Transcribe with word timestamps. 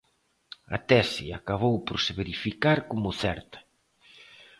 A 0.75 0.77
tese 0.89 1.25
acabou 1.39 1.75
por 1.85 1.97
se 2.03 2.11
verificar 2.21 2.77
como 2.91 3.09
certa. 3.23 3.59